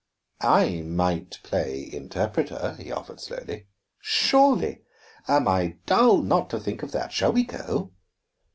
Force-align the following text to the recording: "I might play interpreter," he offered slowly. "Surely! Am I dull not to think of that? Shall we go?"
"I 0.41 0.81
might 0.81 1.39
play 1.43 1.87
interpreter," 1.93 2.75
he 2.79 2.91
offered 2.91 3.19
slowly. 3.19 3.67
"Surely! 3.99 4.81
Am 5.27 5.47
I 5.47 5.77
dull 5.85 6.23
not 6.23 6.49
to 6.49 6.59
think 6.59 6.81
of 6.81 6.91
that? 6.93 7.11
Shall 7.11 7.33
we 7.33 7.43
go?" 7.43 7.91